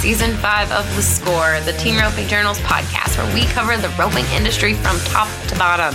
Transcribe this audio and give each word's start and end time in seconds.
season 0.00 0.34
five 0.36 0.72
of 0.72 0.86
The 0.96 1.02
Score, 1.02 1.60
the 1.66 1.74
Team 1.74 1.98
Roping 1.98 2.26
Journals 2.26 2.58
podcast, 2.60 3.18
where 3.18 3.34
we 3.34 3.44
cover 3.52 3.76
the 3.76 3.90
roping 3.98 4.24
industry 4.32 4.72
from 4.72 4.98
top 5.00 5.28
to 5.48 5.58
bottom. 5.58 5.94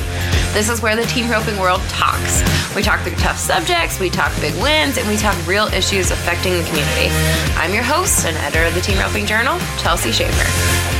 This 0.53 0.69
is 0.69 0.79
where 0.79 0.95
the 0.95 1.05
team 1.05 1.27
roping 1.27 1.57
world 1.57 1.81
talks. 1.89 2.43
We 2.75 2.83
talk 2.83 3.01
through 3.01 3.15
tough 3.15 3.39
subjects, 3.39 3.99
we 3.99 4.11
talk 4.11 4.31
big 4.39 4.53
wins, 4.61 4.99
and 4.99 5.07
we 5.07 5.17
talk 5.17 5.35
real 5.47 5.65
issues 5.73 6.11
affecting 6.11 6.53
the 6.53 6.63
community. 6.65 7.09
I'm 7.57 7.73
your 7.73 7.83
host 7.83 8.27
and 8.27 8.37
editor 8.37 8.65
of 8.65 8.75
the 8.75 8.81
Team 8.81 8.99
Roping 8.99 9.25
Journal, 9.25 9.57
Chelsea 9.79 10.11
Schaefer. 10.11 10.94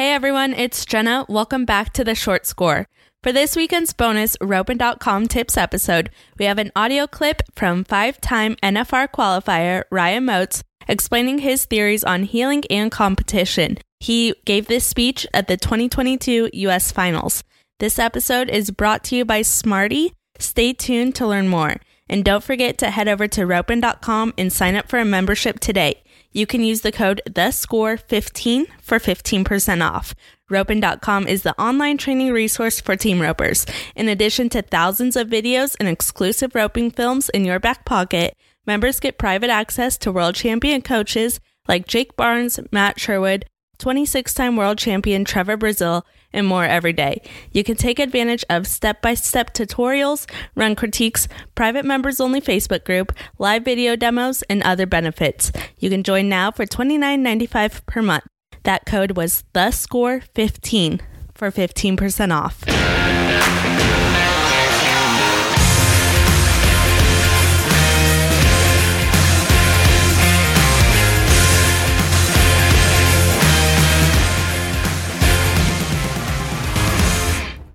Hey 0.00 0.14
everyone, 0.14 0.54
it's 0.54 0.86
Jenna. 0.86 1.26
Welcome 1.28 1.66
back 1.66 1.92
to 1.92 2.04
the 2.04 2.14
short 2.14 2.46
score. 2.46 2.88
For 3.22 3.32
this 3.32 3.54
weekend's 3.54 3.92
bonus 3.92 4.34
Roping.com 4.40 5.28
tips 5.28 5.58
episode, 5.58 6.08
we 6.38 6.46
have 6.46 6.56
an 6.56 6.72
audio 6.74 7.06
clip 7.06 7.42
from 7.54 7.84
five 7.84 8.18
time 8.18 8.56
NFR 8.62 9.08
qualifier 9.08 9.82
Ryan 9.90 10.24
Motes 10.24 10.62
explaining 10.88 11.40
his 11.40 11.66
theories 11.66 12.02
on 12.02 12.22
heeling 12.22 12.64
and 12.70 12.90
competition. 12.90 13.76
He 13.98 14.34
gave 14.46 14.68
this 14.68 14.86
speech 14.86 15.26
at 15.34 15.48
the 15.48 15.58
2022 15.58 16.48
US 16.50 16.90
Finals. 16.90 17.44
This 17.78 17.98
episode 17.98 18.48
is 18.48 18.70
brought 18.70 19.04
to 19.04 19.16
you 19.16 19.26
by 19.26 19.42
Smarty. 19.42 20.14
Stay 20.38 20.72
tuned 20.72 21.14
to 21.16 21.26
learn 21.26 21.46
more. 21.46 21.76
And 22.08 22.24
don't 22.24 22.42
forget 22.42 22.78
to 22.78 22.90
head 22.90 23.06
over 23.06 23.28
to 23.28 23.44
roping.com 23.44 24.32
and 24.38 24.50
sign 24.50 24.76
up 24.76 24.88
for 24.88 24.98
a 24.98 25.04
membership 25.04 25.60
today. 25.60 26.02
You 26.32 26.46
can 26.46 26.62
use 26.62 26.82
the 26.82 26.92
code 26.92 27.20
THESCORE15 27.28 28.66
for 28.80 28.98
15% 28.98 29.82
off. 29.88 30.14
Roping.com 30.48 31.26
is 31.26 31.42
the 31.42 31.60
online 31.60 31.98
training 31.98 32.32
resource 32.32 32.80
for 32.80 32.94
team 32.94 33.20
ropers. 33.20 33.66
In 33.96 34.08
addition 34.08 34.48
to 34.50 34.62
thousands 34.62 35.16
of 35.16 35.28
videos 35.28 35.74
and 35.80 35.88
exclusive 35.88 36.54
roping 36.54 36.92
films 36.92 37.30
in 37.30 37.44
your 37.44 37.58
back 37.58 37.84
pocket, 37.84 38.36
members 38.64 39.00
get 39.00 39.18
private 39.18 39.50
access 39.50 39.96
to 39.98 40.12
world 40.12 40.36
champion 40.36 40.82
coaches 40.82 41.40
like 41.66 41.86
Jake 41.86 42.16
Barnes, 42.16 42.60
Matt 42.70 43.00
Sherwood, 43.00 43.46
26 43.78 44.32
time 44.32 44.56
world 44.56 44.78
champion 44.78 45.24
Trevor 45.24 45.56
Brazile, 45.56 46.02
and 46.32 46.46
more 46.46 46.64
every 46.64 46.92
day. 46.92 47.22
You 47.52 47.64
can 47.64 47.76
take 47.76 47.98
advantage 47.98 48.44
of 48.48 48.66
step 48.66 49.02
by 49.02 49.14
step 49.14 49.54
tutorials, 49.54 50.30
run 50.54 50.74
critiques, 50.74 51.28
private 51.54 51.84
members 51.84 52.20
only 52.20 52.40
Facebook 52.40 52.84
group, 52.84 53.12
live 53.38 53.64
video 53.64 53.96
demos, 53.96 54.42
and 54.42 54.62
other 54.62 54.86
benefits. 54.86 55.52
You 55.78 55.90
can 55.90 56.02
join 56.02 56.28
now 56.28 56.50
for 56.50 56.66
$29.95 56.66 57.86
per 57.86 58.02
month. 58.02 58.24
That 58.64 58.86
code 58.86 59.12
was 59.16 59.44
the 59.52 59.70
score 59.70 60.20
15 60.34 61.00
for 61.34 61.50
15% 61.50 62.36
off. 62.36 63.09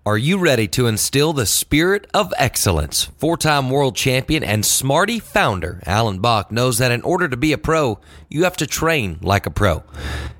Are 0.07 0.19
you 0.19 0.37
ready 0.37 0.67
to 0.67 0.85
instill 0.85 1.33
the 1.33 1.47
spirit 1.47 2.05
of 2.13 2.31
excellence? 2.37 3.05
Four 3.17 3.37
time 3.37 3.71
world 3.71 3.95
champion 3.95 4.43
and 4.43 4.63
Smarty 4.63 5.17
founder 5.17 5.81
Allen 5.83 6.19
Bach 6.19 6.51
knows 6.51 6.77
that 6.77 6.91
in 6.91 7.01
order 7.01 7.27
to 7.27 7.35
be 7.35 7.53
a 7.53 7.57
pro, 7.57 7.97
you 8.29 8.43
have 8.43 8.55
to 8.57 8.67
train 8.67 9.17
like 9.23 9.47
a 9.47 9.49
pro. 9.49 9.81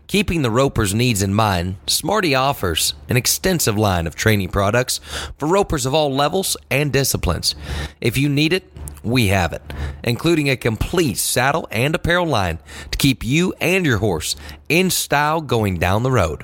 Keeping 0.06 0.44
the 0.44 0.52
roper's 0.52 0.94
needs 0.94 1.24
in 1.24 1.34
mind, 1.34 1.78
Smarty 1.88 2.36
offers 2.36 2.94
an 3.10 3.18
extensive 3.18 3.76
line 3.76 4.06
of 4.06 4.16
training 4.16 4.50
products 4.50 5.00
for 5.40 5.48
ropers 5.48 5.88
of 5.88 5.96
all 5.96 6.14
levels 6.14 6.56
and 6.70 6.94
disciplines. 6.94 7.56
If 8.00 8.20
you 8.20 8.30
need 8.30 8.54
it, 8.54 8.72
we 9.06 9.28
have 9.28 9.54
it, 9.54 9.62
including 10.04 10.50
a 10.50 10.58
complete 10.58 11.18
saddle 11.18 11.68
and 11.72 11.96
apparel 11.96 12.26
line 12.26 12.60
to 12.92 12.98
keep 12.98 13.24
you 13.24 13.54
and 13.62 13.86
your 13.86 14.00
horse 14.00 14.36
in 14.68 14.90
style 14.90 15.42
going 15.42 15.78
down 15.78 16.04
the 16.04 16.12
road. 16.12 16.44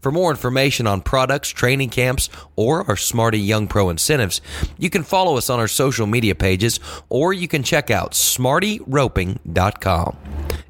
For 0.00 0.10
more 0.10 0.30
information 0.30 0.86
on 0.86 1.02
products, 1.02 1.48
training 1.48 1.90
camps, 1.90 2.28
or 2.56 2.88
our 2.88 2.96
Smarty 2.96 3.38
Young 3.38 3.68
Pro 3.68 3.90
incentives, 3.90 4.40
you 4.78 4.90
can 4.90 5.02
follow 5.02 5.36
us 5.36 5.50
on 5.50 5.60
our 5.60 5.68
social 5.68 6.06
media 6.06 6.34
pages 6.34 6.80
or 7.08 7.32
you 7.32 7.48
can 7.48 7.62
check 7.62 7.90
out 7.90 8.12
smartyroping.com. 8.12 10.16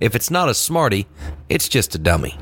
If 0.01 0.15
it's 0.15 0.31
not 0.31 0.49
a 0.49 0.55
Smarty, 0.55 1.07
it's 1.49 1.69
just 1.69 1.95
a 1.95 1.99
dummy. 1.99 2.37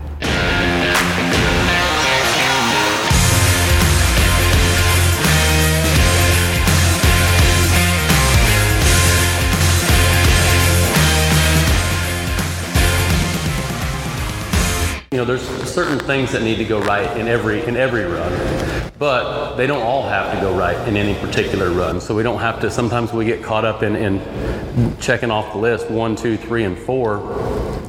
Know, 15.18 15.24
there's 15.24 15.48
certain 15.68 15.98
things 15.98 16.30
that 16.30 16.42
need 16.42 16.58
to 16.58 16.64
go 16.64 16.80
right 16.80 17.16
in 17.16 17.26
every 17.26 17.64
in 17.64 17.76
every 17.76 18.04
run, 18.04 18.92
but 19.00 19.56
they 19.56 19.66
don't 19.66 19.82
all 19.82 20.08
have 20.08 20.32
to 20.32 20.40
go 20.40 20.56
right 20.56 20.76
in 20.86 20.96
any 20.96 21.18
particular 21.18 21.70
run. 21.70 22.00
So 22.00 22.14
we 22.14 22.22
don't 22.22 22.38
have 22.38 22.60
to. 22.60 22.70
Sometimes 22.70 23.12
we 23.12 23.24
get 23.24 23.42
caught 23.42 23.64
up 23.64 23.82
in, 23.82 23.96
in 23.96 24.96
checking 25.00 25.32
off 25.32 25.54
the 25.54 25.58
list 25.58 25.90
one, 25.90 26.14
two, 26.14 26.36
three, 26.36 26.62
and 26.62 26.78
four. 26.78 27.18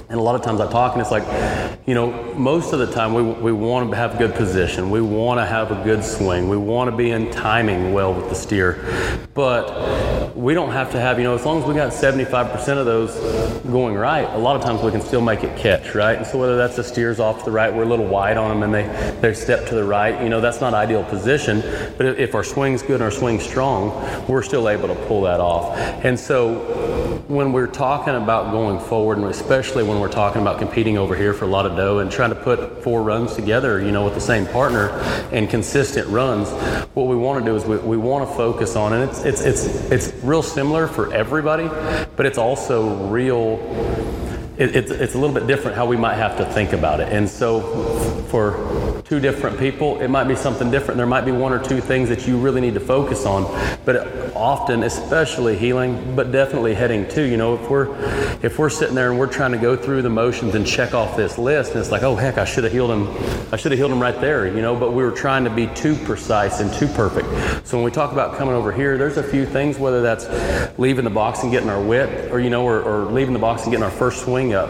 And 0.10 0.18
a 0.18 0.24
lot 0.24 0.34
of 0.34 0.42
times 0.42 0.60
I 0.60 0.68
talk 0.72 0.94
and 0.94 1.02
it's 1.02 1.12
like, 1.12 1.24
you 1.86 1.94
know, 1.94 2.34
most 2.34 2.74
of 2.74 2.80
the 2.80 2.92
time 2.92 3.14
we, 3.14 3.22
we 3.22 3.52
want 3.52 3.92
to 3.92 3.96
have 3.96 4.18
good 4.18 4.34
position. 4.34 4.90
We 4.90 5.02
want 5.02 5.40
to 5.40 5.46
have 5.46 5.72
a 5.72 5.84
good 5.84 6.04
swing. 6.04 6.50
We 6.50 6.58
want 6.58 6.90
to 6.90 6.98
be 6.98 7.12
in 7.12 7.30
timing 7.30 7.94
well 7.94 8.16
with 8.16 8.28
the 8.28 8.34
steer. 8.34 9.28
But 9.36 10.36
we 10.36 10.56
don't 10.56 10.72
have 10.72 10.92
to 10.94 11.00
have, 11.00 11.20
you 11.20 11.26
know, 11.26 11.36
as 11.36 11.46
long 11.46 11.62
as 11.62 11.68
we 11.68 11.76
got 11.76 11.92
75% 11.92 12.78
of 12.80 12.88
those 12.88 13.16
going 13.66 13.94
right, 13.94 14.28
a 14.34 14.38
lot 14.38 14.56
of 14.56 14.64
times 14.64 14.82
we 14.82 14.90
can 14.90 15.02
still 15.02 15.22
make 15.22 15.44
it 15.44 15.56
catch, 15.56 15.94
right? 15.94 16.18
And 16.18 16.26
so 16.26 16.40
whether 16.40 16.58
that's 16.58 16.76
the 16.76 16.84
steers 16.84 17.20
off 17.20 17.40
to 17.40 17.46
the 17.46 17.52
right, 17.52 17.72
we're 17.72 17.84
a 17.84 17.90
little 17.90 18.08
wide 18.08 18.38
on 18.38 18.50
them 18.50 18.64
and 18.64 18.74
they, 18.74 19.19
they 19.22 19.34
step 19.34 19.68
to 19.68 19.76
the 19.76 19.84
right, 19.84 20.22
you 20.24 20.30
know, 20.30 20.42
that's 20.42 20.62
not 20.62 20.74
ideal 20.74 21.04
position. 21.04 21.62
But 21.98 22.20
if 22.20 22.36
our 22.36 22.44
swing's 22.44 22.82
good 22.82 22.96
and 22.96 23.04
our 23.04 23.12
swing's 23.12 23.44
strong, 23.44 24.28
we're 24.28 24.44
still 24.44 24.70
able 24.70 24.88
to 24.88 24.96
pull 25.08 25.22
that 25.22 25.40
off. 25.40 25.78
And 26.04 26.20
so 26.20 27.20
when 27.28 27.52
we're 27.52 27.68
talking 27.68 28.16
about 28.16 28.52
going 28.52 28.80
forward, 28.80 29.18
and 29.18 29.28
especially 29.28 29.84
when 29.84 30.00
we're 30.00 30.12
talking 30.12 30.42
about 30.42 30.58
competing 30.58 30.98
over 30.98 31.16
here 31.16 31.34
for 31.34 31.46
a 31.46 31.48
lot 31.48 31.66
of 31.66 31.76
dough 31.76 32.00
and 32.00 32.12
trying 32.12 32.32
to 32.32 32.36
put 32.36 32.84
four 32.84 33.04
runs 33.04 33.36
together, 33.36 33.80
you 33.82 33.92
know, 33.92 34.06
with 34.06 34.16
the 34.16 34.22
same 34.22 34.48
partner 34.48 34.90
and 35.32 35.50
consistent 35.50 36.08
runs, 36.08 36.50
what 36.96 37.08
we 37.08 37.16
want 37.16 37.44
to 37.44 37.50
do 37.50 37.56
is 37.56 37.66
we, 37.66 37.78
we 37.78 37.98
want 37.98 38.28
to 38.28 38.36
focus 38.36 38.76
on, 38.76 38.94
and 38.94 39.10
it's, 39.10 39.24
it's, 39.24 39.42
it's, 39.42 39.66
it's 39.92 40.24
real 40.24 40.42
similar 40.42 40.88
for 40.88 41.14
everybody, 41.14 41.68
but 42.16 42.26
it's 42.26 42.38
also 42.38 43.08
real 43.08 43.58
it, 44.60 44.76
it's, 44.76 44.92
it's 44.92 45.16
a 45.16 45.18
little 45.18 45.34
bit 45.34 45.48
different 45.48 45.78
how 45.78 45.86
we 45.86 45.96
might 45.96 46.16
have 46.16 46.38
to 46.38 46.46
think 46.46 46.74
about 46.74 47.00
it. 47.00 47.08
And 47.14 47.28
so 47.30 47.62
for 48.30 49.02
two 49.06 49.22
different 49.22 49.58
people, 49.58 50.00
it 50.02 50.10
might 50.10 50.26
be 50.26 50.36
something 50.36 50.70
different. 50.70 50.98
There 50.98 51.08
might 51.08 51.24
be 51.24 51.32
one 51.32 51.54
or 51.54 51.64
two 51.64 51.80
things 51.80 52.10
that 52.10 52.28
you 52.28 52.38
really 52.38 52.60
need 52.60 52.74
to 52.74 52.80
focus 52.82 53.26
on. 53.26 53.44
But 53.86 54.36
often, 54.36 54.84
especially 54.84 55.58
heeling, 55.58 56.16
but 56.16 56.32
definitely 56.32 56.76
heading 56.76 57.08
to, 57.10 57.22
you 57.22 57.38
know, 57.38 57.56
if 57.56 57.70
we're 57.70 57.96
if 58.42 58.60
we're 58.60 58.70
sitting 58.70 58.96
there 58.96 59.10
and 59.10 59.20
we're 59.20 59.28
trying 59.28 59.52
to 59.52 59.58
go 59.58 59.76
through 59.76 60.02
the 60.02 60.10
motions 60.10 60.56
and 60.56 60.66
check 60.66 60.94
off 60.94 61.16
this 61.16 61.38
list, 61.38 61.72
and 61.72 61.80
it's 61.80 61.92
like, 61.92 62.04
oh 62.04 62.16
heck, 62.16 62.38
I 62.38 62.46
should 62.46 62.64
have 62.64 62.74
heeled 62.74 62.92
him, 62.92 63.08
I 63.52 63.58
should 63.58 63.72
have 63.72 63.80
heeled 63.80 63.92
him 63.92 64.02
right 64.02 64.20
there, 64.22 64.48
you 64.48 64.62
know, 64.62 64.78
but 64.78 64.92
we 64.94 65.04
were 65.04 65.12
trying 65.12 65.44
to 65.44 65.50
be 65.50 65.68
too 65.68 65.96
precise 66.06 66.60
and 66.60 66.74
too 66.74 66.88
perfect. 66.88 67.68
So 67.68 67.78
when 67.78 67.84
we 67.84 67.92
talk 67.92 68.12
about 68.12 68.38
coming 68.38 68.54
over 68.54 68.72
here, 68.72 68.98
there's 68.98 69.18
a 69.18 69.24
few 69.24 69.46
things, 69.46 69.78
whether 69.78 70.02
that's 70.02 70.28
leaving 70.80 71.04
the 71.04 71.10
box 71.10 71.44
and 71.44 71.52
getting 71.52 71.70
our 71.70 71.82
whip, 71.82 72.32
or 72.32 72.40
you 72.40 72.50
know, 72.50 72.66
or, 72.66 72.82
or 72.82 73.06
leaving 73.12 73.34
the 73.34 73.40
box 73.40 73.64
and 73.64 73.72
getting 73.72 73.84
our 73.84 73.92
first 73.92 74.24
swing 74.24 74.49
up 74.54 74.70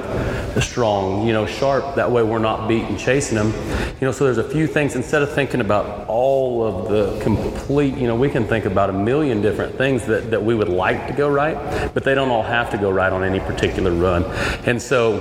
strong, 0.61 1.25
you 1.25 1.33
know, 1.33 1.45
sharp. 1.45 1.95
That 1.95 2.11
way 2.11 2.23
we're 2.23 2.39
not 2.39 2.67
beating 2.67 2.97
chasing 2.97 3.35
them. 3.35 3.53
You 3.99 4.07
know, 4.07 4.11
so 4.11 4.25
there's 4.25 4.37
a 4.37 4.49
few 4.49 4.67
things 4.67 4.95
instead 4.95 5.21
of 5.21 5.31
thinking 5.33 5.61
about 5.61 6.07
all 6.07 6.63
of 6.63 6.89
the 6.89 7.19
complete, 7.21 7.95
you 7.97 8.07
know, 8.07 8.15
we 8.15 8.29
can 8.29 8.45
think 8.45 8.65
about 8.65 8.89
a 8.89 8.93
million 8.93 9.41
different 9.41 9.75
things 9.77 10.05
that, 10.07 10.31
that 10.31 10.43
we 10.43 10.55
would 10.55 10.69
like 10.69 11.07
to 11.07 11.13
go 11.13 11.29
right, 11.29 11.93
but 11.93 12.03
they 12.03 12.15
don't 12.15 12.29
all 12.29 12.43
have 12.43 12.69
to 12.71 12.77
go 12.77 12.89
right 12.89 13.11
on 13.11 13.23
any 13.23 13.39
particular 13.39 13.91
run. 13.91 14.23
And 14.65 14.81
so 14.81 15.19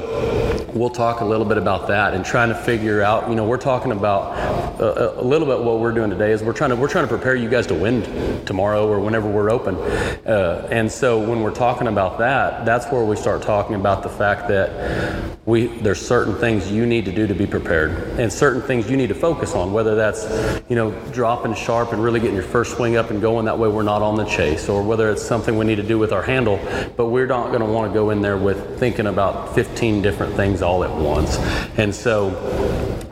we'll 0.75 0.91
talk 0.91 1.21
a 1.21 1.25
little 1.25 1.47
bit 1.47 1.59
about 1.59 1.89
that 1.89 2.15
and 2.15 2.25
trying 2.25 2.49
to 2.49 2.55
figure 2.55 3.03
out, 3.03 3.29
you 3.29 3.35
know, 3.35 3.45
we're 3.45 3.57
talking 3.57 3.93
about 3.93 4.37
a, 4.81 5.21
a 5.21 5.23
little 5.23 5.47
bit 5.47 5.61
what 5.61 5.81
we're 5.81 5.93
doing 5.93 6.11
today 6.11 6.33
is 6.33 6.43
we're 6.43 6.53
trying 6.53 6.71
to 6.71 6.77
we're 6.77 6.89
trying 6.89 7.05
to 7.05 7.09
prepare 7.09 7.35
you 7.35 7.49
guys 7.49 7.67
to 7.67 7.75
win 7.75 8.45
tomorrow 8.45 8.87
or 8.87 9.01
whenever 9.01 9.29
we're 9.29 9.51
open. 9.51 9.75
Uh, 9.77 10.69
and 10.71 10.91
so 10.91 11.19
when 11.19 11.43
we're 11.43 11.55
talking 11.55 11.89
about 11.89 12.19
that, 12.19 12.65
that's 12.65 12.87
where 12.87 13.05
we 13.05 13.17
start 13.17 13.43
talking 13.43 13.75
about 13.75 14.03
the 14.03 14.09
fact 14.09 14.49
that 14.49 15.39
we 15.49 15.67
there's 15.79 16.07
certain 16.07 16.35
things 16.35 16.71
you 16.71 16.85
need 16.85 17.07
to 17.07 17.13
do 17.13 17.27
to 17.27 17.35
be 17.35 17.47
prepared 17.47 17.91
and 18.21 18.31
certain 18.31 18.61
things 18.61 18.91
you 18.91 18.99
need 18.99 19.07
to 19.07 19.15
focus 19.15 19.55
on 19.55 19.73
whether 19.73 19.95
that's 19.95 20.27
you 20.69 20.77
know 20.77 20.91
dropping 21.11 21.55
sharp 21.55 21.91
and 21.95 22.05
really 22.05 22.21
getting 22.21 22.35
your 22.35 22.45
first 22.45 22.77
swing 22.77 22.97
up 22.97 23.09
and 23.11 23.23
going 23.23 23.47
that 23.47 23.59
way 23.59 23.67
we're 23.67 23.83
not 23.83 24.03
on 24.03 24.15
the 24.15 24.27
chase 24.27 24.69
or 24.69 24.83
whether 24.83 25.11
it's 25.11 25.23
something 25.23 25.57
we 25.57 25.65
need 25.65 25.77
to 25.77 25.83
do 25.83 25.99
with 25.99 26.13
our 26.13 26.21
handle 26.21 26.59
but 26.99 27.07
we're 27.07 27.27
not 27.27 27.47
going 27.47 27.61
to 27.61 27.67
want 27.67 27.91
to 27.91 27.95
go 27.95 28.11
in 28.11 28.21
there 28.21 28.37
with 28.37 28.79
thinking 28.79 29.07
about 29.07 29.55
15 29.55 30.03
different 30.03 30.35
things 30.35 30.58
all 30.63 30.85
at 30.85 30.95
once. 30.95 31.37
And 31.77 31.95
so 31.95 32.31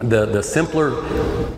the 0.01 0.27
the 0.27 0.43
simpler 0.43 0.91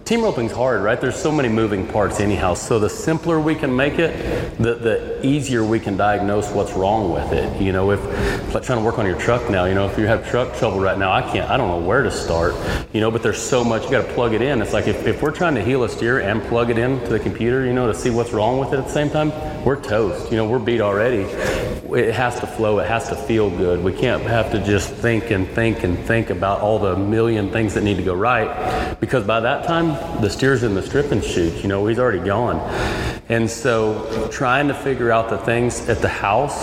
team 0.05 0.23
roping's 0.23 0.53
hard, 0.53 0.83
right? 0.83 1.01
There's 1.01 1.21
so 1.21 1.31
many 1.31 1.49
moving 1.49 1.87
parts 1.87 2.21
anyhow. 2.21 2.55
So 2.55 2.79
the 2.79 2.89
simpler 2.89 3.41
we 3.41 3.55
can 3.55 3.75
make 3.75 3.99
it, 3.99 4.57
the 4.59 4.75
the 4.75 5.27
easier 5.27 5.65
we 5.65 5.81
can 5.81 5.97
diagnose 5.97 6.51
what's 6.51 6.73
wrong 6.73 7.13
with 7.13 7.33
it. 7.33 7.61
You 7.61 7.73
know, 7.73 7.91
if 7.91 8.55
like 8.55 8.63
trying 8.63 8.79
to 8.79 8.85
work 8.85 8.99
on 8.99 9.07
your 9.07 9.19
truck 9.19 9.51
now, 9.51 9.65
you 9.65 9.75
know, 9.75 9.87
if 9.89 9.99
you 9.99 10.07
have 10.07 10.29
truck 10.29 10.57
trouble 10.57 10.81
right 10.81 10.99
now, 10.99 11.13
I 11.13 11.23
can't, 11.23 11.51
I 11.51 11.57
don't 11.57 11.69
know 11.69 11.87
where 11.87 12.03
to 12.03 12.11
start. 12.11 12.55
You 12.93 13.01
know, 13.01 13.11
but 13.11 13.23
there's 13.23 13.41
so 13.41 13.65
much 13.65 13.85
you 13.85 13.91
got 13.91 14.07
to 14.07 14.13
plug 14.15 14.33
it 14.35 14.43
in. 14.43 14.63
It's 14.63 14.73
like 14.73 14.87
if, 14.87 15.07
if 15.07 15.23
we're 15.23 15.33
trying 15.33 15.55
to 15.57 15.65
heel 15.65 15.85
a 15.85 15.89
steer 15.89 16.21
and 16.21 16.43
plug 16.45 16.71
it 16.71 16.79
in 16.79 17.01
to 17.01 17.09
the 17.09 17.21
computer, 17.21 17.67
you 17.67 17.73
know, 17.73 17.87
to 17.87 17.95
see 17.95 18.11
what's 18.11 18.33
wrong 18.33 18.59
with 18.59 18.73
it 18.73 18.79
at 18.79 18.85
the 18.85 18.93
same 18.93 19.11
time, 19.11 19.33
we're 19.65 19.81
toast. 19.81 20.31
You 20.31 20.37
know, 20.37 20.49
we're 20.49 20.59
beat 20.59 20.81
already. 20.81 21.23
It 21.91 22.15
has 22.15 22.39
to 22.41 22.47
flow. 22.47 22.79
It 22.79 22.87
has 22.87 23.09
to 23.09 23.17
feel 23.17 23.51
good. 23.51 23.83
We 23.83 23.93
can't 23.93 24.23
have 24.23 24.53
to 24.53 24.65
just 24.65 24.91
think 24.91 25.31
and 25.31 25.49
think 25.49 25.85
and 25.85 25.99
think 25.99 26.31
about 26.31 26.61
all 26.61 26.79
the 26.79 26.97
million 26.97 27.51
things 27.51 27.75
that 27.75 27.83
need 27.83 27.97
to 27.97 28.03
go 28.03 28.15
right, 28.15 28.28
because 29.01 29.25
by 29.25 29.41
that 29.41 29.67
time 29.67 29.89
the 30.21 30.29
steer's 30.29 30.63
in 30.63 30.75
the 30.75 30.83
stripping 30.83 31.23
chute. 31.23 31.63
You 31.63 31.69
know, 31.69 31.87
he's 31.87 31.99
already 31.99 32.21
gone. 32.21 32.59
And 33.29 33.51
so, 33.51 34.29
trying 34.33 34.69
to 34.69 34.75
figure 34.75 35.13
out 35.13 35.29
the 35.29 35.37
things 35.37 35.87
at 35.89 35.99
the 35.99 36.09
house 36.09 36.59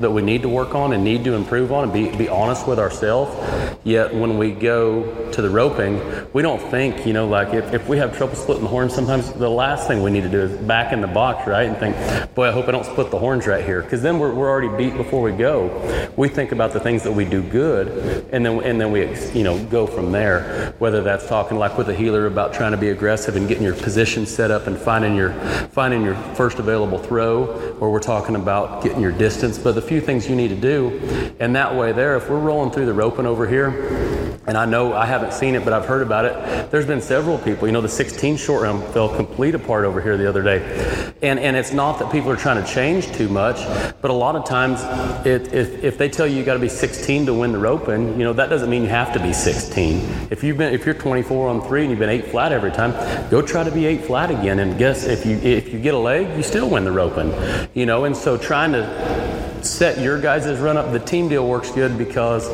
that 0.00 0.10
we 0.10 0.22
need 0.22 0.42
to 0.42 0.48
work 0.48 0.74
on 0.74 0.92
and 0.92 1.04
need 1.04 1.22
to 1.24 1.34
improve 1.34 1.70
on 1.70 1.84
and 1.84 1.92
be, 1.92 2.10
be 2.16 2.28
honest 2.28 2.66
with 2.66 2.80
ourselves. 2.80 3.36
Yet, 3.84 4.12
when 4.12 4.36
we 4.36 4.50
go 4.50 5.30
to 5.30 5.42
the 5.42 5.48
roping, 5.48 6.00
we 6.32 6.42
don't 6.42 6.60
think, 6.70 7.06
you 7.06 7.12
know, 7.12 7.28
like 7.28 7.54
if, 7.54 7.72
if 7.72 7.88
we 7.88 7.98
have 7.98 8.16
trouble 8.16 8.34
splitting 8.34 8.64
the 8.64 8.68
horns, 8.68 8.92
sometimes 8.92 9.32
the 9.32 9.48
last 9.48 9.86
thing 9.86 10.02
we 10.02 10.10
need 10.10 10.22
to 10.22 10.28
do 10.28 10.40
is 10.40 10.56
back 10.66 10.92
in 10.92 11.00
the 11.00 11.06
box, 11.06 11.46
right? 11.46 11.68
And 11.68 11.76
think, 11.76 12.34
boy, 12.34 12.48
I 12.48 12.50
hope 12.50 12.66
I 12.66 12.72
don't 12.72 12.84
split 12.84 13.10
the 13.12 13.18
horns 13.18 13.46
right 13.46 13.64
here. 13.64 13.82
Because 13.82 14.02
then 14.02 14.18
we're, 14.18 14.34
we're 14.34 14.48
already 14.48 14.76
beat 14.76 14.96
before 14.96 15.22
we 15.22 15.32
go. 15.32 16.10
We 16.16 16.28
think 16.28 16.50
about 16.50 16.72
the 16.72 16.80
things 16.80 17.04
that 17.04 17.12
we 17.12 17.24
do 17.24 17.40
good, 17.40 18.26
and 18.32 18.44
then, 18.44 18.62
and 18.64 18.80
then 18.80 18.90
we, 18.90 19.02
you 19.32 19.44
know, 19.44 19.62
go 19.66 19.86
from 19.86 20.10
there. 20.10 20.74
Whether 20.78 21.02
that's 21.02 21.28
talking 21.28 21.56
like 21.56 21.78
with 21.78 21.88
a 21.88 21.94
heeler 21.94 22.26
about 22.26 22.52
trying 22.52 22.72
to 22.72 22.78
be 22.78 22.88
aggressive 22.88 23.36
and 23.36 23.46
getting 23.46 23.62
your 23.62 23.76
position 23.76 24.26
set 24.26 24.50
up 24.50 24.66
and 24.66 24.76
finding 24.76 25.14
your, 25.14 25.32
finding 25.68 25.99
your 26.04 26.14
first 26.34 26.58
available 26.58 26.98
throw, 26.98 27.76
or 27.80 27.90
we're 27.90 28.00
talking 28.00 28.36
about 28.36 28.82
getting 28.82 29.00
your 29.00 29.12
distance. 29.12 29.58
But 29.58 29.74
the 29.74 29.82
few 29.82 30.00
things 30.00 30.28
you 30.28 30.36
need 30.36 30.48
to 30.48 30.56
do, 30.56 31.34
and 31.40 31.54
that 31.56 31.74
way 31.74 31.92
there, 31.92 32.16
if 32.16 32.28
we're 32.28 32.38
rolling 32.38 32.70
through 32.70 32.86
the 32.86 32.94
roping 32.94 33.26
over 33.26 33.46
here, 33.46 34.09
and 34.46 34.56
I 34.56 34.64
know 34.64 34.94
I 34.94 35.04
haven't 35.04 35.32
seen 35.32 35.54
it, 35.54 35.64
but 35.64 35.72
I've 35.72 35.84
heard 35.84 36.02
about 36.02 36.24
it. 36.24 36.70
There's 36.70 36.86
been 36.86 37.02
several 37.02 37.36
people. 37.38 37.68
You 37.68 37.72
know, 37.72 37.82
the 37.82 37.88
16 37.88 38.36
short 38.36 38.62
round 38.62 38.82
fell 38.92 39.14
complete 39.14 39.54
apart 39.54 39.84
over 39.84 40.00
here 40.00 40.16
the 40.16 40.28
other 40.28 40.42
day, 40.42 41.12
and 41.22 41.38
and 41.38 41.56
it's 41.56 41.72
not 41.72 41.98
that 41.98 42.10
people 42.10 42.30
are 42.30 42.36
trying 42.36 42.62
to 42.62 42.72
change 42.72 43.12
too 43.12 43.28
much, 43.28 43.56
but 44.00 44.10
a 44.10 44.14
lot 44.14 44.36
of 44.36 44.46
times, 44.46 44.80
it, 45.26 45.52
if 45.52 45.84
if 45.84 45.98
they 45.98 46.08
tell 46.08 46.26
you 46.26 46.36
you 46.36 46.44
got 46.44 46.54
to 46.54 46.60
be 46.60 46.68
16 46.68 47.26
to 47.26 47.34
win 47.34 47.52
the 47.52 47.58
roping, 47.58 48.18
you 48.18 48.24
know 48.24 48.32
that 48.32 48.48
doesn't 48.48 48.70
mean 48.70 48.82
you 48.82 48.88
have 48.88 49.12
to 49.12 49.20
be 49.20 49.32
16. 49.32 50.28
If 50.30 50.42
you've 50.42 50.56
been 50.56 50.72
if 50.72 50.86
you're 50.86 50.94
24 50.94 51.48
on 51.48 51.60
three 51.68 51.82
and 51.82 51.90
you've 51.90 52.00
been 52.00 52.10
eight 52.10 52.28
flat 52.28 52.50
every 52.50 52.72
time, 52.72 52.92
go 53.30 53.42
try 53.42 53.62
to 53.62 53.70
be 53.70 53.84
eight 53.84 54.04
flat 54.04 54.30
again, 54.30 54.60
and 54.60 54.78
guess 54.78 55.04
if 55.04 55.26
you 55.26 55.36
if 55.36 55.72
you 55.72 55.78
get 55.78 55.94
a 55.94 55.98
leg, 55.98 56.34
you 56.36 56.42
still 56.42 56.70
win 56.70 56.84
the 56.84 56.92
roping. 56.92 57.30
You 57.74 57.84
know, 57.84 58.04
and 58.06 58.16
so 58.16 58.38
trying 58.38 58.72
to 58.72 59.19
set 59.64 59.98
your 59.98 60.20
guys' 60.20 60.58
run 60.58 60.76
up. 60.76 60.92
The 60.92 61.00
team 61.00 61.28
deal 61.28 61.46
works 61.46 61.70
good 61.70 61.96
because 61.98 62.48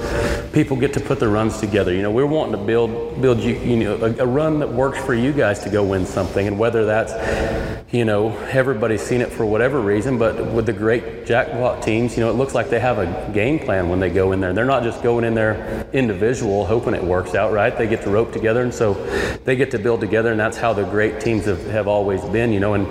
people 0.52 0.76
get 0.76 0.92
to 0.94 1.00
put 1.00 1.20
their 1.20 1.28
runs 1.28 1.58
together. 1.58 1.92
You 1.92 2.02
know, 2.02 2.10
we're 2.10 2.26
wanting 2.26 2.52
to 2.52 2.64
build 2.64 3.20
build 3.20 3.40
you, 3.40 3.54
you 3.56 3.76
know 3.76 3.96
a, 3.96 4.22
a, 4.22 4.26
run 4.26 4.58
that 4.60 4.68
works 4.70 4.98
for 4.98 5.14
you 5.14 5.32
guys 5.32 5.60
to 5.60 5.70
go 5.70 5.84
win 5.84 6.06
something, 6.06 6.46
and 6.46 6.58
whether 6.58 6.84
that's 6.84 7.12
you 7.92 8.04
know 8.04 8.36
everybody's 8.50 9.02
seen 9.02 9.20
it 9.20 9.30
for 9.30 9.46
whatever 9.46 9.80
reason, 9.80 10.18
but 10.18 10.36
with 10.52 10.66
the 10.66 10.72
great 10.72 11.26
jackpot 11.26 11.82
teams, 11.82 12.16
you 12.16 12.22
know, 12.22 12.30
it 12.30 12.34
looks 12.34 12.54
like 12.54 12.68
they 12.70 12.80
have 12.80 12.98
a 12.98 13.30
game 13.32 13.58
plan 13.58 13.88
when 13.88 14.00
they 14.00 14.10
go 14.10 14.32
in 14.32 14.40
there. 14.40 14.52
They're 14.52 14.64
not 14.64 14.82
just 14.82 15.02
going 15.02 15.24
in 15.24 15.34
there 15.34 15.88
individual 15.92 16.66
hoping 16.66 16.94
it 16.94 17.02
works 17.02 17.34
out 17.34 17.52
right. 17.52 17.76
They 17.76 17.86
get 17.86 18.02
to 18.02 18.10
rope 18.10 18.32
together, 18.32 18.62
and 18.62 18.74
so 18.74 18.94
they 19.44 19.56
get 19.56 19.70
to 19.72 19.78
build 19.78 20.00
together, 20.00 20.30
and 20.30 20.40
that's 20.40 20.56
how 20.56 20.72
the 20.72 20.84
great 20.84 21.20
teams 21.20 21.46
have, 21.46 21.64
have 21.66 21.88
always 21.88 22.24
been. 22.26 22.52
You 22.52 22.60
know, 22.60 22.74
and 22.74 22.86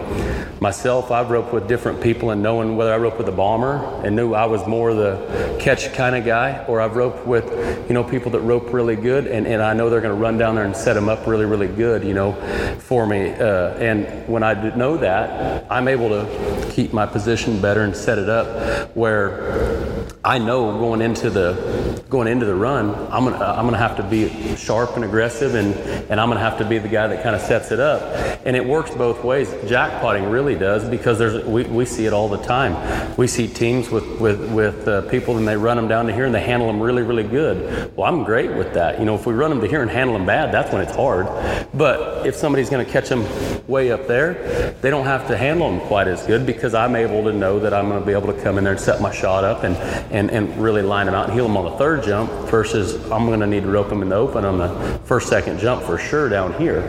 myself, 0.66 1.12
I've 1.12 1.30
roped 1.30 1.54
with 1.54 1.68
different 1.68 2.02
people, 2.02 2.32
and 2.32 2.42
knowing 2.42 2.76
whether 2.76 2.92
I 2.92 2.98
roped 2.98 3.20
with 3.20 3.30
a 3.30 3.32
bomber 3.32 3.76
and 4.04 4.16
knew 4.16 4.34
I 4.34 4.46
was 4.46 4.66
more 4.66 4.96
the 4.96 5.58
catch 5.60 5.94
kind 5.94 6.16
of 6.16 6.26
guy, 6.26 6.66
or 6.66 6.82
I've 6.82 6.96
roped 6.96 7.28
with, 7.28 7.46
you 7.88 7.94
know, 7.94 8.04
people 8.04 8.32
that 8.32 8.40
rope 8.40 8.74
really 8.74 8.96
good, 8.96 9.28
and, 9.28 9.46
and 9.46 9.62
I 9.62 9.74
know 9.76 9.92
they're 9.92 10.02
going 10.02 10.16
to 10.16 10.20
run 10.20 10.40
down 10.40 10.56
there 10.56 10.66
and 10.66 10.76
set 10.76 10.94
them 10.94 11.08
up 11.08 11.28
really, 11.28 11.46
really 11.46 11.68
good, 11.68 12.04
you 12.04 12.16
know, 12.16 12.34
for 12.80 13.06
me. 13.06 13.30
Uh, 13.30 13.76
and 13.76 14.28
when 14.28 14.42
I 14.42 14.76
know 14.76 14.98
that, 14.98 15.68
I'm 15.70 15.88
able 15.88 16.10
to 16.10 16.72
keep 16.72 16.92
my 16.92 17.06
position 17.06 17.62
better 17.62 17.82
and 17.82 17.96
set 17.96 18.18
it 18.18 18.28
up 18.28 18.96
where 18.96 20.05
I 20.25 20.40
know 20.40 20.78
going 20.80 21.02
into 21.02 21.30
the 21.30 22.04
going 22.10 22.28
into 22.28 22.48
the 22.48 22.56
run, 22.56 22.96
I'm 23.12 23.25
gonna 23.25 23.38
I'm 23.38 23.66
gonna 23.66 23.78
have 23.78 23.96
to 23.98 24.04
be 24.04 24.56
sharp 24.56 24.96
and 24.96 25.06
aggressive, 25.06 25.54
and 25.54 25.75
and 26.10 26.19
I'm 26.19 26.30
gonna 26.30 26.40
have 26.40 26.57
to 26.57 26.66
be 26.66 26.80
the 26.80 26.88
guy 26.88 27.06
that 27.06 27.22
kind 27.22 27.36
of 27.36 27.42
sets 27.42 27.72
it 27.72 27.80
up. 27.80 28.02
And 28.44 28.56
it 28.56 28.66
works 28.66 28.90
both 28.90 29.24
ways. 29.24 29.50
Jackpotting 29.69 30.31
really 30.31 30.56
does 30.56 30.88
because 30.90 31.19
there's 31.19 31.46
we, 31.46 31.63
we 31.66 31.86
see 31.86 32.07
it 32.07 32.13
all 32.13 32.28
the 32.28 32.42
time. 32.44 33.16
We 33.18 33.28
see 33.28 33.48
teams 33.48 33.92
with 33.92 34.19
with 34.19 34.52
with 34.52 34.88
uh, 34.88 35.04
people 35.10 35.38
and 35.38 35.48
they 35.48 35.57
run 35.57 35.78
them 35.78 35.88
down 35.88 36.08
to 36.08 36.13
here 36.13 36.25
and 36.25 36.34
they 36.34 36.42
handle 36.42 36.68
them 36.68 36.81
really 36.81 37.04
really 37.04 37.24
good. 37.24 37.96
Well, 37.96 38.12
I'm 38.12 38.24
great 38.24 38.51
with 38.51 38.74
that. 38.74 38.98
You 38.98 39.06
know, 39.06 39.13
if 39.13 39.28
we 39.28 39.34
run 39.36 39.51
them 39.51 39.62
to 39.62 39.68
here 39.68 39.84
and 39.84 39.92
handle 39.92 40.18
them 40.18 40.25
bad, 40.25 40.51
that's 40.51 40.74
when 40.74 40.81
it's 40.81 40.96
hard. 40.96 41.28
But 41.75 42.25
if 42.25 42.36
somebody's 42.36 42.72
gonna 42.72 42.84
catch 42.84 43.10
them 43.10 43.24
way 43.68 43.92
up 43.92 44.08
there, 44.08 44.74
they 44.82 44.90
don't 44.90 45.06
have 45.06 45.28
to 45.28 45.38
handle 45.38 45.72
them 45.72 45.80
quite 45.88 46.08
as 46.08 46.26
good 46.28 46.46
because 46.46 46.76
I'm 46.76 46.96
able 46.96 47.24
to 47.24 47.34
know 47.34 47.60
that 47.60 47.74
I'm 47.74 47.90
gonna 47.90 48.06
be 48.06 48.14
able 48.14 48.32
to 48.32 48.42
come 48.42 48.58
in 48.58 48.64
there 48.64 48.74
and 48.74 48.82
set 48.82 49.02
my 49.02 49.14
shot 49.14 49.44
up 49.44 49.64
and 49.64 49.76
and 50.12 50.30
and 50.30 50.56
really 50.58 50.82
line 50.82 51.08
them 51.08 51.16
out 51.16 51.26
and 51.26 51.34
heel 51.34 51.48
them 51.48 51.58
on 51.58 51.66
the 51.66 51.78
third 51.78 51.96
third 51.96 52.04
jump 52.04 52.32
versus 52.50 52.96
I'm 53.12 53.26
going 53.28 53.40
to 53.40 53.48
need 53.48 53.62
to 53.62 53.70
rope 53.70 53.90
them 53.90 54.02
in 54.02 54.10
the 54.10 54.16
open 54.16 54.44
on 54.44 54.58
the 54.58 55.00
first, 55.06 55.30
second 55.30 55.60
jump 55.60 55.84
for 55.84 55.98
sure 55.98 56.30
down 56.30 56.54
here. 56.54 56.82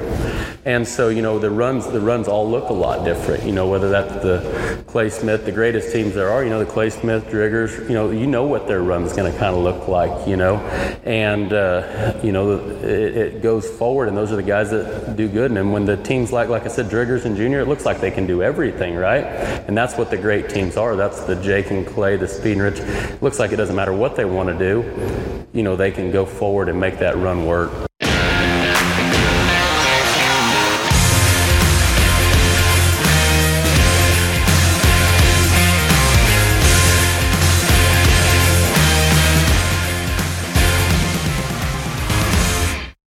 And 0.65 0.87
so, 0.87 1.11
you 1.11 1.23
know, 1.23 1.39
the 1.39 1.51
runs, 1.51 1.87
the 1.87 2.01
runs 2.01 2.27
all 2.27 2.49
look 2.49 2.71
a 2.71 2.73
lot 2.73 3.05
different. 3.05 3.45
You 3.45 3.53
know, 3.53 3.69
whether 3.69 3.89
that's 3.89 4.13
the 4.23 4.83
Clay 4.89 5.11
Smith, 5.11 5.45
the 5.45 5.53
greatest 5.53 5.93
teams 5.93 6.15
there 6.15 6.31
are. 6.31 6.43
You 6.43 6.51
know, 6.51 6.59
the 6.59 6.71
Clay 6.71 6.91
Smith 6.91 7.27
Driggers. 7.27 7.89
You 7.89 7.95
know, 7.95 8.11
you 8.11 8.27
know 8.27 8.45
what 8.45 8.67
their 8.67 8.83
run's 8.83 9.13
going 9.13 9.33
to 9.33 9.39
kind 9.39 9.55
of 9.55 9.63
look 9.63 9.87
like. 9.87 10.27
You 10.27 10.37
know, 10.37 10.57
and 11.05 11.53
uh, 11.53 12.19
you 12.25 12.33
know 12.33 12.59
it, 12.83 13.17
it, 13.17 13.43
goes 13.43 13.69
forward, 13.71 14.09
and 14.09 14.17
those 14.17 14.33
are 14.33 14.37
the 14.37 14.43
guys 14.43 14.71
that 14.71 15.15
do 15.15 15.29
good. 15.29 15.53
And 15.53 15.73
when 15.73 15.85
the 15.85 15.97
teams 15.99 16.33
like, 16.33 16.49
like 16.49 16.66
I 16.67 16.69
said, 16.69 16.87
Driggers 16.87 17.25
and 17.25 17.37
Junior, 17.37 17.61
it 17.61 17.69
looks 17.69 17.87
like 17.87 18.01
they 18.01 18.11
can 18.11 18.27
do 18.27 18.43
everything, 18.43 18.95
right? 18.97 19.25
And 19.25 19.77
that's 19.77 19.97
what 19.97 20.11
the 20.11 20.19
great 20.19 20.51
teams 20.51 20.77
are. 20.77 20.97
That's 20.97 21.21
the 21.23 21.37
Jake 21.37 21.71
and 21.71 21.87
Clay, 21.87 22.17
the 22.17 22.29
Speed 22.29 22.59
and 22.59 22.63
Rich. 22.63 22.81
It 22.81 23.23
looks 23.23 23.39
like 23.39 23.53
it 23.53 23.57
doesn't 23.57 23.77
matter 23.77 23.93
what 23.93 24.17
they 24.17 24.25
want 24.25 24.51
to 24.51 24.59
do 24.59 25.37
you 25.57 25.63
know, 25.63 25.75
they 25.75 25.91
can 25.91 26.11
go 26.11 26.27
forward 26.27 26.69
and 26.69 26.79
make 26.79 26.99
that 26.99 27.17
run 27.17 27.47
work. 27.47 27.86